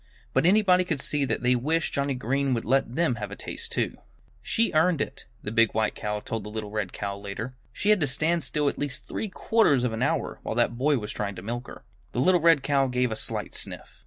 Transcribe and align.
But 0.33 0.47
anybody 0.47 0.83
could 0.83 0.99
see 0.99 1.25
that 1.25 1.43
they 1.43 1.53
wished 1.55 1.93
Johnnie 1.93 2.15
Green 2.15 2.55
would 2.55 2.65
let 2.65 2.95
them 2.95 3.17
have 3.21 3.29
a 3.29 3.35
taste 3.35 3.71
too. 3.71 3.97
"She 4.41 4.73
earned 4.73 4.99
it," 4.99 5.27
the 5.43 5.51
big 5.51 5.73
white 5.75 5.93
cow 5.93 6.21
told 6.21 6.43
the 6.43 6.49
little 6.49 6.71
red 6.71 6.91
cow, 6.91 7.15
later. 7.15 7.53
"She 7.71 7.91
had 7.91 7.99
to 8.01 8.07
stand 8.07 8.43
still 8.43 8.67
at 8.67 8.79
least 8.79 9.05
three 9.07 9.29
quarters 9.29 9.83
of 9.83 9.93
an 9.93 10.01
hour, 10.01 10.39
while 10.41 10.55
that 10.55 10.75
boy 10.75 10.97
was 10.97 11.11
trying 11.11 11.35
to 11.35 11.43
milk 11.43 11.67
her." 11.67 11.83
The 12.13 12.19
little 12.19 12.41
red 12.41 12.63
cow 12.63 12.87
gave 12.87 13.11
a 13.11 13.15
slight 13.15 13.53
sniff. 13.53 13.99